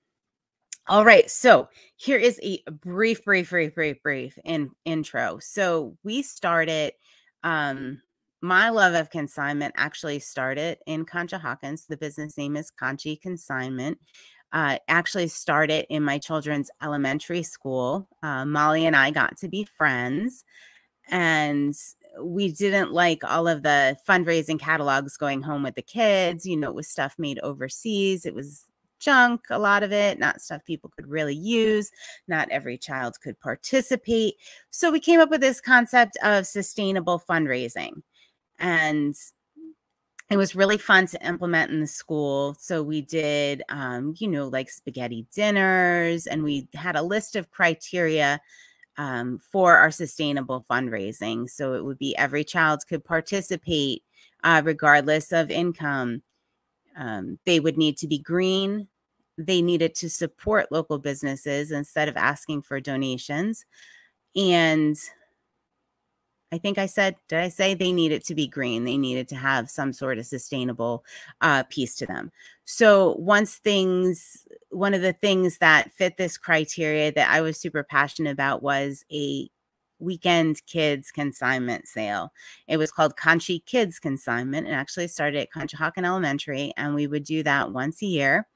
all 0.86 1.04
right, 1.04 1.30
so 1.30 1.68
here 1.96 2.18
is 2.18 2.40
a 2.42 2.62
brief, 2.70 3.24
brief, 3.24 3.50
brief, 3.50 3.74
brief, 3.74 4.02
brief 4.02 4.38
in, 4.44 4.70
intro. 4.84 5.38
So 5.40 5.96
we 6.02 6.22
started. 6.22 6.92
Um, 7.42 8.00
my 8.40 8.68
love 8.68 8.94
of 8.94 9.10
consignment 9.10 9.74
actually 9.76 10.20
started 10.20 10.78
in 10.86 11.04
Conshohocken. 11.04 11.84
The 11.88 11.96
business 11.96 12.38
name 12.38 12.56
is 12.56 12.70
Conshy 12.70 13.20
Consignment. 13.20 13.98
Uh, 14.52 14.78
actually 14.88 15.28
started 15.28 15.86
in 15.88 16.02
my 16.02 16.18
children's 16.18 16.70
elementary 16.82 17.42
school. 17.42 18.08
Uh, 18.22 18.44
Molly 18.44 18.86
and 18.86 18.96
I 18.96 19.10
got 19.10 19.36
to 19.38 19.48
be 19.48 19.64
friends, 19.64 20.44
and 21.10 21.74
we 22.20 22.52
didn't 22.52 22.92
like 22.92 23.22
all 23.24 23.46
of 23.46 23.62
the 23.62 23.96
fundraising 24.08 24.58
catalogs 24.58 25.16
going 25.16 25.42
home 25.42 25.62
with 25.62 25.74
the 25.74 25.82
kids. 25.82 26.46
You 26.46 26.56
know, 26.56 26.68
it 26.70 26.74
was 26.74 26.88
stuff 26.88 27.14
made 27.18 27.38
overseas. 27.40 28.26
It 28.26 28.34
was 28.34 28.64
junk, 28.98 29.42
a 29.50 29.58
lot 29.58 29.82
of 29.82 29.92
it, 29.92 30.18
not 30.18 30.40
stuff 30.40 30.64
people 30.64 30.90
could 30.90 31.06
really 31.06 31.34
use. 31.34 31.90
Not 32.26 32.50
every 32.50 32.78
child 32.78 33.20
could 33.22 33.38
participate. 33.40 34.34
So 34.70 34.90
we 34.90 35.00
came 35.00 35.20
up 35.20 35.30
with 35.30 35.40
this 35.40 35.60
concept 35.60 36.16
of 36.22 36.46
sustainable 36.46 37.22
fundraising. 37.28 38.02
And 38.58 39.14
it 40.30 40.36
was 40.36 40.54
really 40.54 40.76
fun 40.76 41.06
to 41.06 41.26
implement 41.26 41.70
in 41.70 41.80
the 41.80 41.86
school. 41.86 42.54
So 42.58 42.82
we 42.82 43.00
did, 43.00 43.62
um, 43.70 44.14
you 44.18 44.28
know, 44.28 44.48
like 44.48 44.70
spaghetti 44.70 45.26
dinners, 45.34 46.26
and 46.26 46.42
we 46.42 46.68
had 46.74 46.96
a 46.96 47.02
list 47.02 47.34
of 47.34 47.50
criteria 47.50 48.40
um, 48.98 49.38
for 49.38 49.76
our 49.76 49.90
sustainable 49.90 50.66
fundraising. 50.70 51.48
So 51.48 51.74
it 51.74 51.84
would 51.84 51.98
be 51.98 52.16
every 52.16 52.44
child 52.44 52.80
could 52.88 53.04
participate 53.04 54.02
uh, 54.44 54.60
regardless 54.64 55.32
of 55.32 55.50
income. 55.50 56.22
Um, 56.96 57.38
they 57.46 57.60
would 57.60 57.78
need 57.78 57.96
to 57.98 58.08
be 58.08 58.18
green. 58.18 58.88
They 59.38 59.62
needed 59.62 59.94
to 59.96 60.10
support 60.10 60.72
local 60.72 60.98
businesses 60.98 61.70
instead 61.70 62.08
of 62.08 62.16
asking 62.16 62.62
for 62.62 62.80
donations. 62.80 63.64
And 64.36 64.96
I 66.50 66.58
think 66.58 66.78
I 66.78 66.86
said, 66.86 67.16
did 67.28 67.40
I 67.40 67.48
say 67.48 67.74
they 67.74 67.92
needed 67.92 68.24
to 68.24 68.34
be 68.34 68.46
green? 68.46 68.84
They 68.84 68.96
needed 68.96 69.28
to 69.28 69.36
have 69.36 69.70
some 69.70 69.92
sort 69.92 70.18
of 70.18 70.26
sustainable 70.26 71.04
uh, 71.40 71.64
piece 71.64 71.94
to 71.96 72.06
them. 72.06 72.30
So 72.64 73.16
once 73.18 73.56
things, 73.56 74.46
one 74.70 74.94
of 74.94 75.02
the 75.02 75.12
things 75.12 75.58
that 75.58 75.92
fit 75.92 76.16
this 76.16 76.38
criteria 76.38 77.12
that 77.12 77.30
I 77.30 77.42
was 77.42 77.60
super 77.60 77.82
passionate 77.82 78.30
about 78.30 78.62
was 78.62 79.04
a 79.12 79.50
weekend 79.98 80.64
kids 80.66 81.10
consignment 81.10 81.86
sale. 81.86 82.32
It 82.66 82.76
was 82.76 82.92
called 82.92 83.16
Conshy 83.16 83.64
Kids 83.66 83.98
Consignment 83.98 84.66
and 84.66 84.74
actually 84.74 85.08
started 85.08 85.40
at 85.40 85.50
Conshohocken 85.50 86.04
Elementary. 86.06 86.72
And 86.76 86.94
we 86.94 87.06
would 87.06 87.24
do 87.24 87.42
that 87.42 87.72
once 87.72 88.02
a 88.02 88.06
year. 88.06 88.46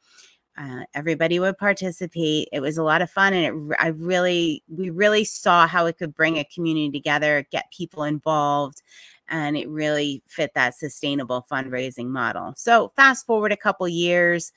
Uh, 0.59 0.85
everybody 0.95 1.41
would 1.41 1.57
participate. 1.57 2.49
It 2.53 2.61
was 2.61 2.77
a 2.77 2.83
lot 2.83 3.01
of 3.01 3.11
fun, 3.11 3.33
and 3.33 3.73
it, 3.73 3.77
I 3.79 3.89
really, 3.89 4.63
we 4.69 4.91
really 4.91 5.25
saw 5.25 5.67
how 5.67 5.87
it 5.87 5.97
could 5.97 6.15
bring 6.15 6.39
a 6.39 6.45
community 6.45 6.91
together, 6.91 7.47
get 7.51 7.73
people 7.73 8.05
involved, 8.05 8.83
and 9.29 9.57
it 9.57 9.69
really 9.69 10.23
fit 10.27 10.53
that 10.55 10.75
sustainable 10.75 11.47
fundraising 11.51 12.09
model. 12.09 12.53
So, 12.57 12.93
fast 12.97 13.25
forward 13.27 13.51
a 13.53 13.57
couple 13.57 13.89
years, 13.89 14.53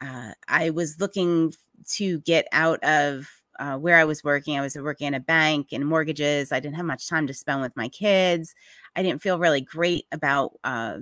uh, 0.00 0.32
I 0.48 0.70
was 0.70 1.00
looking 1.00 1.52
to 1.94 2.20
get 2.20 2.46
out 2.52 2.82
of 2.84 3.28
uh, 3.58 3.76
where 3.76 3.96
I 3.96 4.04
was 4.04 4.24
working. 4.24 4.58
I 4.58 4.62
was 4.62 4.76
working 4.76 5.08
in 5.08 5.14
a 5.14 5.20
bank 5.20 5.68
and 5.72 5.86
mortgages. 5.86 6.52
I 6.52 6.60
didn't 6.60 6.76
have 6.76 6.86
much 6.86 7.08
time 7.08 7.26
to 7.26 7.34
spend 7.34 7.60
with 7.60 7.76
my 7.76 7.88
kids. 7.88 8.54
I 8.96 9.02
didn't 9.02 9.22
feel 9.22 9.38
really 9.38 9.60
great 9.60 10.06
about, 10.12 10.52
uh, 10.64 10.98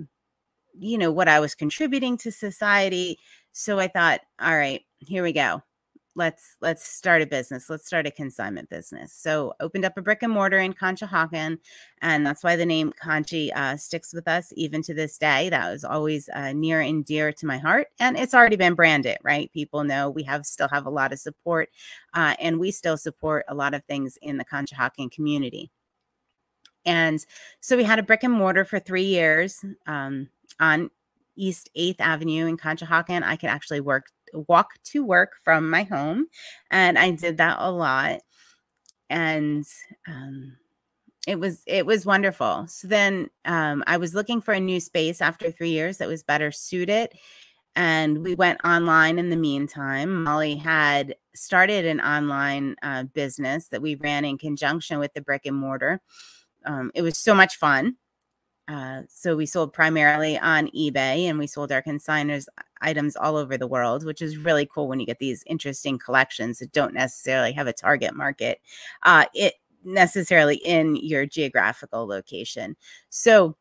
you 0.77 0.97
know, 0.97 1.11
what 1.11 1.27
I 1.27 1.39
was 1.39 1.55
contributing 1.55 2.17
to 2.19 2.31
society. 2.31 3.19
So 3.53 3.79
I 3.79 3.87
thought, 3.87 4.21
all 4.41 4.57
right, 4.57 4.81
here 4.97 5.21
we 5.21 5.31
go. 5.31 5.61
Let's 6.15 6.57
let's 6.61 6.85
start 6.87 7.23
a 7.23 7.25
business. 7.25 7.69
Let's 7.69 7.87
start 7.87 8.05
a 8.05 8.11
consignment 8.11 8.69
business. 8.69 9.13
So 9.13 9.53
opened 9.59 9.85
up 9.85 9.97
a 9.97 10.01
brick 10.01 10.21
and 10.21 10.31
mortar 10.31 10.59
in 10.59 10.73
conshohocken 10.73 11.57
and 12.01 12.25
that's 12.25 12.43
why 12.43 12.55
the 12.55 12.67
name 12.67 12.93
Conshy 13.01 13.51
uh, 13.55 13.77
sticks 13.77 14.13
with 14.13 14.27
us 14.27 14.53
even 14.55 14.83
to 14.83 14.93
this 14.93 15.17
day. 15.17 15.49
That 15.49 15.71
was 15.71 15.83
always 15.83 16.29
uh, 16.29 16.53
near 16.53 16.81
and 16.81 17.03
dear 17.03 17.31
to 17.33 17.45
my 17.47 17.57
heart 17.57 17.87
and 17.99 18.15
it's 18.17 18.35
already 18.35 18.57
been 18.57 18.75
branded 18.75 19.17
right? 19.23 19.51
People 19.53 19.83
know 19.83 20.09
we 20.09 20.21
have 20.23 20.45
still 20.45 20.67
have 20.69 20.85
a 20.85 20.91
lot 20.91 21.13
of 21.13 21.19
support 21.19 21.69
uh, 22.13 22.35
and 22.39 22.59
we 22.59 22.69
still 22.69 22.97
support 22.97 23.45
a 23.47 23.55
lot 23.55 23.73
of 23.73 23.83
things 23.85 24.17
in 24.21 24.37
the 24.37 24.45
conshohocken 24.45 25.11
community. 25.11 25.71
And 26.85 27.25
so 27.59 27.77
we 27.77 27.83
had 27.83 27.97
a 27.97 28.03
brick 28.03 28.23
and 28.23 28.33
mortar 28.33 28.65
for 28.65 28.79
three 28.79 29.05
years 29.05 29.63
um, 29.87 30.29
on 30.59 30.91
East 31.35 31.69
8th 31.77 31.99
Avenue 31.99 32.47
in 32.47 32.57
Conshohocken. 32.57 33.23
I 33.23 33.35
could 33.35 33.49
actually 33.49 33.81
work 33.81 34.05
walk 34.33 34.73
to 34.83 35.05
work 35.05 35.33
from 35.43 35.69
my 35.69 35.83
home. 35.83 36.27
And 36.71 36.97
I 36.97 37.11
did 37.11 37.37
that 37.37 37.57
a 37.59 37.71
lot. 37.71 38.19
And 39.09 39.63
um, 40.07 40.57
it 41.27 41.39
was 41.39 41.63
it 41.67 41.85
was 41.85 42.05
wonderful. 42.05 42.65
So 42.67 42.87
then 42.87 43.29
um, 43.45 43.83
I 43.87 43.97
was 43.97 44.13
looking 44.13 44.41
for 44.41 44.53
a 44.53 44.59
new 44.59 44.79
space 44.79 45.21
after 45.21 45.51
three 45.51 45.69
years 45.69 45.97
that 45.97 46.07
was 46.07 46.23
better 46.23 46.51
suited. 46.51 47.13
And 47.75 48.23
we 48.23 48.35
went 48.35 48.63
online 48.63 49.17
in 49.17 49.29
the 49.29 49.35
meantime. 49.35 50.23
Molly 50.23 50.55
had 50.55 51.15
started 51.33 51.85
an 51.85 51.99
online 52.01 52.75
uh, 52.83 53.03
business 53.03 53.67
that 53.69 53.81
we 53.81 53.95
ran 53.95 54.25
in 54.25 54.37
conjunction 54.37 54.99
with 54.99 55.13
the 55.13 55.21
brick 55.21 55.45
and 55.45 55.57
mortar. 55.57 55.99
Um, 56.65 56.91
it 56.93 57.01
was 57.01 57.17
so 57.17 57.33
much 57.33 57.55
fun. 57.55 57.95
Uh, 58.67 59.01
so 59.09 59.35
we 59.35 59.45
sold 59.45 59.73
primarily 59.73 60.37
on 60.39 60.67
eBay 60.69 61.25
and 61.25 61.37
we 61.37 61.47
sold 61.47 61.71
our 61.71 61.81
consigners 61.81 62.45
items 62.81 63.15
all 63.15 63.35
over 63.35 63.57
the 63.57 63.67
world, 63.67 64.05
which 64.05 64.21
is 64.21 64.37
really 64.37 64.65
cool 64.65 64.87
when 64.87 64.99
you 64.99 65.05
get 65.05 65.19
these 65.19 65.43
interesting 65.47 65.97
collections 65.97 66.59
that 66.59 66.71
don't 66.71 66.93
necessarily 66.93 67.51
have 67.51 67.67
a 67.67 67.73
target 67.73 68.15
market. 68.15 68.61
Uh, 69.03 69.25
it 69.33 69.55
necessarily 69.83 70.55
in 70.57 70.95
your 70.95 71.25
geographical 71.25 72.07
location. 72.07 72.75
So 73.09 73.57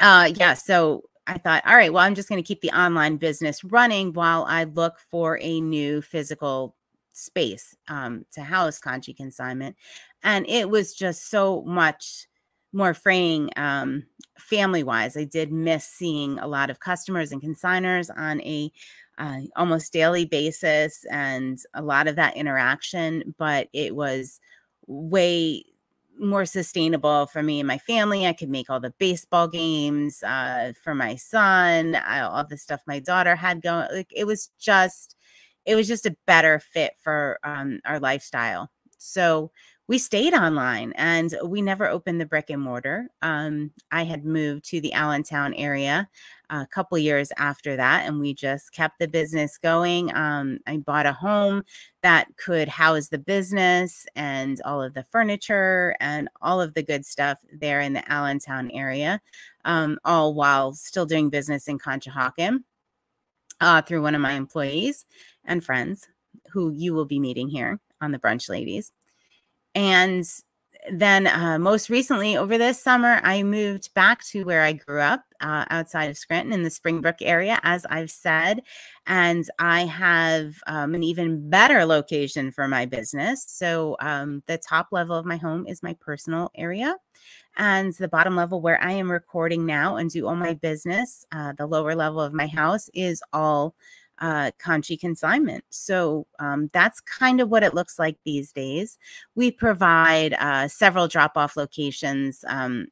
uh 0.00 0.30
yeah, 0.36 0.54
so 0.54 1.02
I 1.28 1.36
thought, 1.36 1.62
all 1.66 1.76
right, 1.76 1.92
well, 1.92 2.02
I'm 2.02 2.14
just 2.14 2.30
going 2.30 2.42
to 2.42 2.46
keep 2.46 2.62
the 2.62 2.70
online 2.70 3.18
business 3.18 3.62
running 3.62 4.14
while 4.14 4.46
I 4.48 4.64
look 4.64 4.98
for 5.10 5.38
a 5.42 5.60
new 5.60 6.00
physical 6.00 6.74
space 7.12 7.76
um, 7.88 8.24
to 8.32 8.40
house 8.40 8.80
Conshy 8.80 9.14
Consignment. 9.14 9.76
And 10.22 10.48
it 10.48 10.70
was 10.70 10.94
just 10.94 11.28
so 11.28 11.62
much 11.66 12.28
more 12.72 12.94
fraying 12.94 13.50
um, 13.56 14.04
family 14.38 14.82
wise. 14.82 15.16
I 15.16 15.24
did 15.24 15.52
miss 15.52 15.84
seeing 15.86 16.38
a 16.38 16.46
lot 16.46 16.70
of 16.70 16.80
customers 16.80 17.32
and 17.32 17.42
consigners 17.42 18.10
on 18.16 18.40
a 18.42 18.70
uh, 19.18 19.40
almost 19.56 19.92
daily 19.92 20.24
basis 20.24 21.04
and 21.10 21.58
a 21.74 21.82
lot 21.82 22.06
of 22.06 22.16
that 22.16 22.36
interaction, 22.36 23.34
but 23.36 23.68
it 23.72 23.94
was 23.94 24.40
way 24.86 25.64
more 26.20 26.44
sustainable 26.44 27.26
for 27.26 27.42
me 27.42 27.60
and 27.60 27.66
my 27.66 27.78
family. 27.78 28.26
I 28.26 28.32
could 28.32 28.48
make 28.48 28.70
all 28.70 28.80
the 28.80 28.94
baseball 28.98 29.48
games 29.48 30.22
uh, 30.22 30.72
for 30.82 30.94
my 30.94 31.16
son, 31.16 31.94
I, 31.94 32.20
all 32.20 32.44
the 32.44 32.56
stuff 32.56 32.80
my 32.86 32.98
daughter 32.98 33.36
had 33.36 33.62
going. 33.62 33.88
Like 33.92 34.12
it 34.14 34.26
was 34.26 34.50
just, 34.58 35.16
it 35.64 35.74
was 35.74 35.88
just 35.88 36.06
a 36.06 36.16
better 36.26 36.58
fit 36.58 36.94
for 37.02 37.38
um, 37.44 37.80
our 37.84 38.00
lifestyle. 38.00 38.70
So 38.98 39.50
we 39.88 39.96
stayed 39.96 40.34
online 40.34 40.92
and 40.96 41.34
we 41.44 41.62
never 41.62 41.88
opened 41.88 42.20
the 42.20 42.26
brick 42.26 42.50
and 42.50 42.60
mortar. 42.60 43.08
Um, 43.22 43.70
I 43.90 44.04
had 44.04 44.24
moved 44.24 44.66
to 44.66 44.82
the 44.82 44.92
Allentown 44.92 45.54
area 45.54 46.06
a 46.50 46.66
couple 46.66 46.98
years 46.98 47.32
after 47.38 47.74
that, 47.76 48.06
and 48.06 48.20
we 48.20 48.34
just 48.34 48.72
kept 48.72 48.98
the 48.98 49.08
business 49.08 49.56
going. 49.56 50.14
Um, 50.14 50.58
I 50.66 50.76
bought 50.76 51.06
a 51.06 51.12
home 51.12 51.62
that 52.02 52.28
could 52.36 52.68
house 52.68 53.08
the 53.08 53.18
business 53.18 54.06
and 54.14 54.60
all 54.66 54.82
of 54.82 54.92
the 54.92 55.04
furniture 55.04 55.96
and 56.00 56.28
all 56.42 56.60
of 56.60 56.74
the 56.74 56.82
good 56.82 57.06
stuff 57.06 57.38
there 57.50 57.80
in 57.80 57.94
the 57.94 58.12
Allentown 58.12 58.70
area, 58.72 59.22
um, 59.64 59.98
all 60.04 60.34
while 60.34 60.74
still 60.74 61.06
doing 61.06 61.30
business 61.30 61.66
in 61.66 61.78
Conshohocken 61.78 62.62
uh, 63.62 63.80
through 63.82 64.02
one 64.02 64.14
of 64.14 64.20
my 64.20 64.32
employees 64.32 65.06
and 65.46 65.64
friends 65.64 66.08
who 66.50 66.70
you 66.72 66.92
will 66.92 67.06
be 67.06 67.18
meeting 67.18 67.48
here 67.48 67.80
on 68.02 68.12
the 68.12 68.18
Brunch 68.18 68.50
Ladies. 68.50 68.92
And 69.74 70.24
then 70.90 71.26
uh, 71.26 71.58
most 71.58 71.90
recently 71.90 72.36
over 72.36 72.56
this 72.56 72.82
summer, 72.82 73.20
I 73.22 73.42
moved 73.42 73.92
back 73.94 74.24
to 74.26 74.44
where 74.44 74.62
I 74.62 74.72
grew 74.72 75.00
up 75.00 75.24
uh, 75.40 75.64
outside 75.70 76.10
of 76.10 76.16
Scranton 76.16 76.52
in 76.52 76.62
the 76.62 76.70
Springbrook 76.70 77.16
area, 77.20 77.60
as 77.62 77.84
I've 77.86 78.10
said. 78.10 78.62
And 79.06 79.44
I 79.58 79.82
have 79.82 80.54
um, 80.66 80.94
an 80.94 81.02
even 81.02 81.50
better 81.50 81.84
location 81.84 82.52
for 82.52 82.68
my 82.68 82.86
business. 82.86 83.44
So 83.48 83.96
um, 84.00 84.42
the 84.46 84.58
top 84.58 84.88
level 84.92 85.16
of 85.16 85.26
my 85.26 85.36
home 85.36 85.66
is 85.66 85.82
my 85.82 85.94
personal 86.00 86.50
area. 86.54 86.96
And 87.56 87.92
the 87.94 88.08
bottom 88.08 88.36
level 88.36 88.60
where 88.60 88.82
I 88.82 88.92
am 88.92 89.10
recording 89.10 89.66
now 89.66 89.96
and 89.96 90.10
do 90.10 90.28
all 90.28 90.36
my 90.36 90.54
business, 90.54 91.24
uh, 91.32 91.54
the 91.58 91.66
lower 91.66 91.96
level 91.96 92.20
of 92.20 92.32
my 92.32 92.46
house 92.46 92.88
is 92.94 93.22
all 93.32 93.74
uh, 94.20 94.50
Conshy 94.58 94.98
consignment. 94.98 95.64
So 95.70 96.26
um, 96.38 96.70
that's 96.72 97.00
kind 97.00 97.40
of 97.40 97.48
what 97.48 97.62
it 97.62 97.74
looks 97.74 97.98
like 97.98 98.16
these 98.24 98.52
days. 98.52 98.98
We 99.34 99.50
provide 99.50 100.34
uh, 100.34 100.68
several 100.68 101.08
drop 101.08 101.36
off 101.36 101.56
locations, 101.56 102.44
um, 102.48 102.86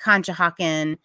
Conshohocken, 0.00 0.98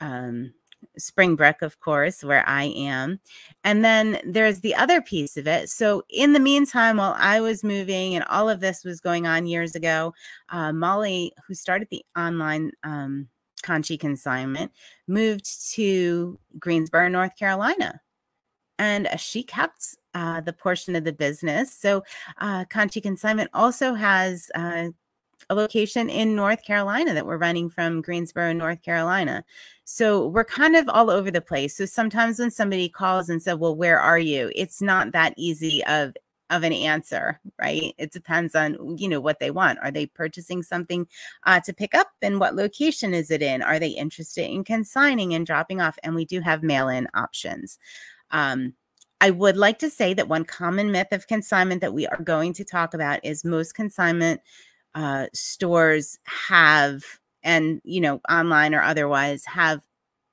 um, 0.00 0.52
Springbrook, 0.98 1.62
of 1.62 1.80
course, 1.80 2.22
where 2.22 2.46
I 2.48 2.64
am. 2.64 3.18
And 3.64 3.84
then 3.84 4.20
there's 4.24 4.60
the 4.60 4.74
other 4.74 5.00
piece 5.00 5.36
of 5.36 5.46
it. 5.46 5.70
So, 5.70 6.02
in 6.10 6.34
the 6.34 6.40
meantime, 6.40 6.98
while 6.98 7.16
I 7.18 7.40
was 7.40 7.64
moving 7.64 8.14
and 8.14 8.24
all 8.28 8.48
of 8.48 8.60
this 8.60 8.84
was 8.84 9.00
going 9.00 9.26
on 9.26 9.46
years 9.46 9.74
ago, 9.74 10.12
uh, 10.50 10.72
Molly, 10.72 11.32
who 11.46 11.54
started 11.54 11.88
the 11.90 12.04
online 12.16 12.70
um, 12.82 13.28
Conshy 13.62 13.98
consignment, 13.98 14.70
moved 15.08 15.46
to 15.72 16.38
Greensboro, 16.58 17.08
North 17.08 17.36
Carolina 17.36 18.00
and 18.78 19.08
she 19.18 19.42
kept 19.42 19.96
uh, 20.14 20.40
the 20.40 20.52
portion 20.52 20.96
of 20.96 21.04
the 21.04 21.12
business. 21.12 21.72
So 21.72 22.04
uh, 22.38 22.64
Conshy 22.66 23.02
Consignment 23.02 23.50
also 23.54 23.94
has 23.94 24.50
uh, 24.54 24.88
a 25.50 25.54
location 25.54 26.08
in 26.08 26.34
North 26.34 26.64
Carolina 26.64 27.12
that 27.14 27.26
we're 27.26 27.36
running 27.36 27.68
from 27.68 28.00
Greensboro, 28.00 28.52
North 28.52 28.82
Carolina. 28.82 29.44
So 29.84 30.28
we're 30.28 30.44
kind 30.44 30.76
of 30.76 30.88
all 30.88 31.10
over 31.10 31.30
the 31.30 31.40
place. 31.40 31.76
So 31.76 31.84
sometimes 31.84 32.38
when 32.38 32.50
somebody 32.50 32.88
calls 32.88 33.28
and 33.28 33.42
said, 33.42 33.60
"Well, 33.60 33.76
where 33.76 34.00
are 34.00 34.18
you?" 34.18 34.50
It's 34.54 34.80
not 34.80 35.12
that 35.12 35.34
easy 35.36 35.84
of 35.84 36.14
of 36.50 36.62
an 36.62 36.72
answer, 36.72 37.40
right? 37.58 37.94
It 37.98 38.12
depends 38.12 38.54
on 38.54 38.96
you 38.96 39.08
know 39.08 39.20
what 39.20 39.40
they 39.40 39.50
want. 39.50 39.78
Are 39.82 39.90
they 39.90 40.06
purchasing 40.06 40.62
something 40.62 41.06
uh, 41.44 41.60
to 41.60 41.72
pick 41.74 41.94
up, 41.94 42.08
and 42.22 42.40
what 42.40 42.54
location 42.54 43.12
is 43.12 43.30
it 43.30 43.42
in? 43.42 43.62
Are 43.62 43.78
they 43.78 43.88
interested 43.88 44.50
in 44.50 44.64
consigning 44.64 45.34
and 45.34 45.46
dropping 45.46 45.80
off? 45.80 45.98
And 46.02 46.14
we 46.14 46.24
do 46.24 46.40
have 46.40 46.62
mail-in 46.62 47.08
options. 47.14 47.78
Um, 48.34 48.74
I 49.22 49.30
would 49.30 49.56
like 49.56 49.78
to 49.78 49.88
say 49.88 50.12
that 50.12 50.28
one 50.28 50.44
common 50.44 50.92
myth 50.92 51.12
of 51.12 51.26
consignment 51.26 51.80
that 51.80 51.94
we 51.94 52.06
are 52.06 52.20
going 52.22 52.52
to 52.54 52.64
talk 52.64 52.92
about 52.92 53.24
is 53.24 53.44
most 53.44 53.74
consignment 53.74 54.42
uh, 54.94 55.28
stores 55.32 56.18
have, 56.24 57.02
and 57.42 57.80
you 57.84 58.02
know, 58.02 58.20
online 58.28 58.74
or 58.74 58.82
otherwise, 58.82 59.44
have 59.46 59.80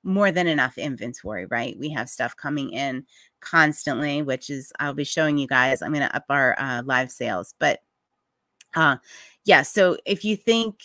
more 0.03 0.31
than 0.31 0.47
enough 0.47 0.77
inventory, 0.77 1.45
right? 1.45 1.77
We 1.79 1.89
have 1.91 2.09
stuff 2.09 2.35
coming 2.35 2.71
in 2.71 3.05
constantly, 3.39 4.23
which 4.23 4.49
is 4.49 4.73
I'll 4.79 4.93
be 4.93 5.03
showing 5.03 5.37
you 5.37 5.47
guys. 5.47 5.81
I'm 5.81 5.93
going 5.93 6.07
to 6.07 6.15
up 6.15 6.25
our 6.29 6.59
uh, 6.59 6.81
live 6.83 7.11
sales, 7.11 7.53
but 7.59 7.79
uh, 8.75 8.97
yeah. 9.45 9.61
So 9.61 9.97
if 10.05 10.25
you 10.25 10.35
think 10.35 10.79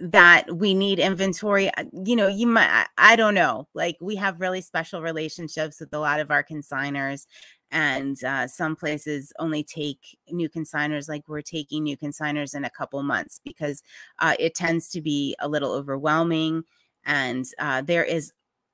that 0.00 0.56
we 0.56 0.74
need 0.74 0.98
inventory, 0.98 1.68
uh, 1.76 1.84
you 2.04 2.16
know, 2.16 2.26
you 2.26 2.46
might, 2.46 2.68
I, 2.70 3.12
I 3.12 3.16
don't 3.16 3.34
know. 3.34 3.68
Like 3.74 3.96
we 4.00 4.16
have 4.16 4.40
really 4.40 4.60
special 4.60 5.02
relationships 5.02 5.80
with 5.80 5.92
a 5.92 5.98
lot 5.98 6.20
of 6.20 6.30
our 6.30 6.42
consigners, 6.42 7.26
and 7.70 8.22
uh, 8.24 8.46
some 8.46 8.74
places 8.74 9.32
only 9.38 9.62
take 9.62 10.18
new 10.30 10.48
consigners 10.48 11.08
like 11.08 11.22
we're 11.28 11.42
taking 11.42 11.84
new 11.84 11.96
consigners 11.96 12.54
in 12.54 12.64
a 12.64 12.70
couple 12.70 13.02
months 13.02 13.40
because 13.44 13.82
uh, 14.18 14.34
it 14.38 14.54
tends 14.54 14.88
to 14.90 15.00
be 15.00 15.36
a 15.40 15.48
little 15.48 15.72
overwhelming 15.72 16.64
and 17.04 17.46
uh, 17.58 17.80
there 17.82 18.04
is 18.04 18.32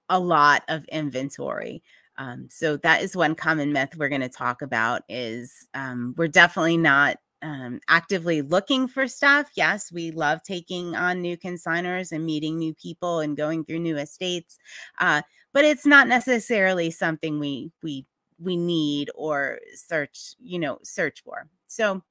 a 0.09 0.18
lot 0.18 0.62
of 0.68 0.85
inventory 0.87 1.83
um, 2.18 2.49
so 2.50 2.76
that 2.78 3.02
is 3.02 3.14
one 3.14 3.35
common 3.35 3.73
myth 3.73 3.95
we're 3.97 4.09
going 4.09 4.21
to 4.21 4.28
talk 4.28 4.62
about 4.62 5.02
is 5.09 5.68
um, 5.75 6.14
we're 6.16 6.28
definitely 6.28 6.78
not 6.78 7.18
um, 7.47 7.81
actively 7.88 8.43
looking 8.43 8.88
for 8.88 9.07
stuff 9.07 9.50
yes 9.55 9.93
we 9.93 10.11
love 10.11 10.43
taking 10.43 10.97
on 10.97 11.21
new 11.21 11.37
consigners 11.37 12.11
and 12.12 12.25
meeting 12.25 12.59
new 12.59 12.75
people 12.75 13.21
and 13.21 13.37
going 13.37 13.65
through 13.65 13.79
new 13.79 13.97
estates 13.97 14.59
uh, 14.99 15.23
but 15.53 15.65
it's 15.65 15.87
not 15.87 16.09
necessarily 16.09 16.91
something 16.91 17.38
we 17.38 17.71
we 17.83 18.05
we 18.38 18.57
need 18.57 19.11
or 19.15 19.59
search, 19.75 20.35
you 20.38 20.59
know, 20.59 20.79
search 20.83 21.23
for. 21.23 21.49
So, 21.67 22.03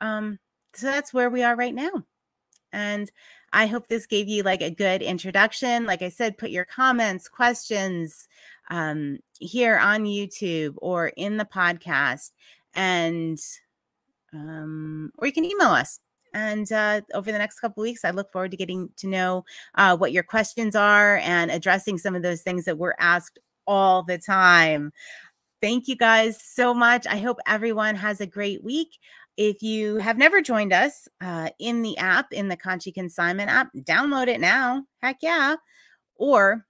um, 0.00 0.38
so 0.74 0.86
that's 0.86 1.14
where 1.14 1.30
we 1.30 1.42
are 1.42 1.56
right 1.56 1.74
now. 1.74 2.04
And 2.72 3.10
I 3.52 3.66
hope 3.66 3.88
this 3.88 4.06
gave 4.06 4.28
you 4.28 4.42
like 4.42 4.62
a 4.62 4.70
good 4.70 5.00
introduction. 5.00 5.86
Like 5.86 6.02
I 6.02 6.08
said, 6.08 6.38
put 6.38 6.50
your 6.50 6.64
comments, 6.64 7.28
questions 7.28 8.28
um, 8.70 9.18
here 9.38 9.78
on 9.78 10.04
YouTube 10.04 10.74
or 10.78 11.08
in 11.08 11.36
the 11.36 11.44
podcast, 11.44 12.32
and 12.74 13.38
um, 14.34 15.12
or 15.18 15.26
you 15.26 15.32
can 15.32 15.44
email 15.44 15.68
us. 15.68 16.00
And 16.34 16.70
uh, 16.72 17.02
over 17.14 17.30
the 17.30 17.38
next 17.38 17.60
couple 17.60 17.82
weeks, 17.82 18.04
I 18.04 18.10
look 18.10 18.32
forward 18.32 18.50
to 18.50 18.56
getting 18.56 18.90
to 18.96 19.06
know 19.06 19.44
uh, 19.76 19.96
what 19.96 20.12
your 20.12 20.24
questions 20.24 20.74
are 20.74 21.18
and 21.18 21.50
addressing 21.50 21.96
some 21.96 22.16
of 22.16 22.22
those 22.22 22.42
things 22.42 22.64
that 22.64 22.76
we're 22.76 22.96
asked 22.98 23.38
all 23.66 24.02
the 24.02 24.18
time. 24.18 24.92
Thank 25.62 25.86
you 25.86 25.96
guys 25.96 26.42
so 26.42 26.74
much. 26.74 27.06
I 27.06 27.18
hope 27.18 27.38
everyone 27.46 27.94
has 27.94 28.20
a 28.20 28.26
great 28.26 28.62
week. 28.64 28.98
If 29.36 29.62
you 29.62 29.96
have 29.96 30.18
never 30.18 30.42
joined 30.42 30.72
us 30.72 31.08
uh, 31.20 31.50
in 31.58 31.82
the 31.82 31.96
app, 31.98 32.32
in 32.32 32.48
the 32.48 32.56
Conshy 32.56 32.92
Consignment 32.92 33.50
app, 33.50 33.68
download 33.74 34.28
it 34.28 34.40
now. 34.40 34.84
Heck 35.02 35.18
yeah. 35.22 35.56
Or 36.16 36.66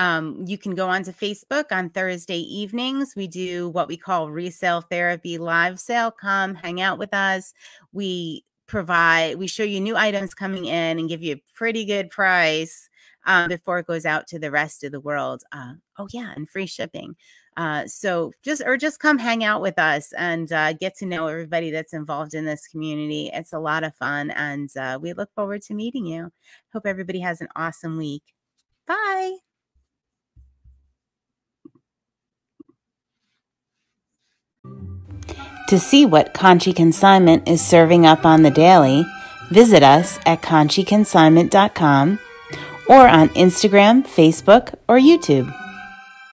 um, 0.00 0.42
you 0.46 0.56
can 0.56 0.74
go 0.74 0.88
onto 0.88 1.12
Facebook 1.12 1.66
on 1.70 1.90
Thursday 1.90 2.38
evenings. 2.38 3.12
We 3.14 3.26
do 3.26 3.68
what 3.68 3.86
we 3.86 3.98
call 3.98 4.30
resale 4.30 4.80
therapy 4.80 5.36
live 5.36 5.78
sale. 5.78 6.10
Come 6.10 6.54
hang 6.54 6.80
out 6.80 6.98
with 6.98 7.12
us. 7.12 7.52
We 7.92 8.46
provide, 8.66 9.36
we 9.36 9.46
show 9.46 9.62
you 9.62 9.78
new 9.78 9.98
items 9.98 10.32
coming 10.32 10.64
in 10.64 10.98
and 10.98 11.06
give 11.06 11.22
you 11.22 11.34
a 11.34 11.42
pretty 11.54 11.84
good 11.84 12.08
price 12.08 12.88
um, 13.26 13.48
before 13.48 13.78
it 13.78 13.86
goes 13.86 14.06
out 14.06 14.26
to 14.28 14.38
the 14.38 14.50
rest 14.50 14.84
of 14.84 14.92
the 14.92 15.00
world. 15.00 15.42
Uh, 15.52 15.74
oh, 15.98 16.08
yeah, 16.14 16.32
and 16.34 16.48
free 16.48 16.66
shipping. 16.66 17.14
Uh, 17.58 17.86
so 17.86 18.32
just 18.42 18.62
or 18.64 18.78
just 18.78 19.00
come 19.00 19.18
hang 19.18 19.44
out 19.44 19.60
with 19.60 19.78
us 19.78 20.14
and 20.16 20.50
uh, 20.50 20.72
get 20.72 20.96
to 20.96 21.04
know 21.04 21.26
everybody 21.26 21.70
that's 21.70 21.92
involved 21.92 22.32
in 22.32 22.46
this 22.46 22.66
community. 22.68 23.30
It's 23.34 23.52
a 23.52 23.58
lot 23.58 23.84
of 23.84 23.94
fun, 23.96 24.30
and 24.30 24.74
uh, 24.78 24.98
we 25.02 25.12
look 25.12 25.30
forward 25.34 25.60
to 25.62 25.74
meeting 25.74 26.06
you. 26.06 26.32
Hope 26.72 26.86
everybody 26.86 27.20
has 27.20 27.42
an 27.42 27.48
awesome 27.54 27.98
week. 27.98 28.22
Bye. 28.86 29.49
To 35.70 35.78
see 35.78 36.04
what 36.04 36.34
Conshy 36.34 36.74
Consignment 36.74 37.48
is 37.48 37.64
serving 37.64 38.04
up 38.04 38.26
on 38.26 38.42
the 38.42 38.50
daily, 38.50 39.06
visit 39.50 39.84
us 39.84 40.18
at 40.26 40.42
conshyconsignment.com 40.42 42.18
or 42.88 43.06
on 43.06 43.28
Instagram, 43.28 44.04
Facebook, 44.04 44.74
or 44.88 44.98
YouTube. 44.98 45.48